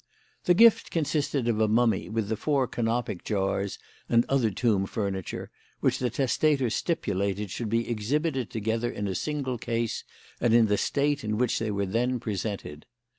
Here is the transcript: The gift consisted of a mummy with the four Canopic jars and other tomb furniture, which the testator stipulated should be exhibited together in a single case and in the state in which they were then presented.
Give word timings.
The 0.45 0.55
gift 0.55 0.89
consisted 0.89 1.47
of 1.47 1.59
a 1.59 1.67
mummy 1.67 2.09
with 2.09 2.27
the 2.29 2.35
four 2.35 2.65
Canopic 2.67 3.23
jars 3.23 3.77
and 4.09 4.25
other 4.27 4.49
tomb 4.49 4.87
furniture, 4.87 5.51
which 5.79 5.99
the 5.99 6.09
testator 6.09 6.71
stipulated 6.71 7.51
should 7.51 7.69
be 7.69 7.87
exhibited 7.87 8.49
together 8.49 8.89
in 8.89 9.07
a 9.07 9.13
single 9.13 9.59
case 9.59 10.03
and 10.39 10.55
in 10.55 10.65
the 10.65 10.75
state 10.79 11.23
in 11.23 11.37
which 11.37 11.59
they 11.59 11.69
were 11.69 11.85
then 11.85 12.19
presented. 12.19 12.87